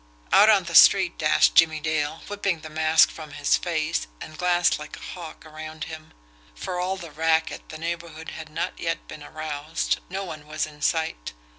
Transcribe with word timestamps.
Out 0.33 0.49
on 0.49 0.63
the 0.63 0.73
street 0.73 1.19
dashed 1.19 1.53
Jimmie 1.53 1.79
Dale, 1.79 2.21
whipping 2.27 2.61
the 2.61 2.71
mask 2.71 3.11
from 3.11 3.33
his 3.33 3.55
face 3.55 4.07
and 4.19 4.35
glanced 4.35 4.79
like 4.79 4.97
a 4.97 5.09
hawk 5.13 5.45
around 5.45 5.83
him. 5.83 6.11
For 6.55 6.79
all 6.79 6.97
the 6.97 7.11
racket, 7.11 7.69
the 7.69 7.77
neighbourhood 7.77 8.29
had 8.29 8.49
not 8.49 8.79
yet 8.79 9.07
been 9.07 9.21
aroused 9.21 9.99
no 10.09 10.23
one 10.23 10.47
was 10.47 10.65
in 10.65 10.81
sight. 10.81 11.33